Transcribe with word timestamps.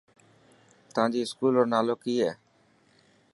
تانجي 0.93 1.19
اسڪوول 1.25 1.53
رو 1.57 1.63
نالو 1.73 1.93
ڪي 2.03 2.15
هي. 2.23 2.31